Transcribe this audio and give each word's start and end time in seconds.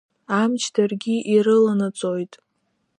Амч 0.41 0.61
даргьы 0.73 1.15
ирыланаҵоит. 1.33 2.33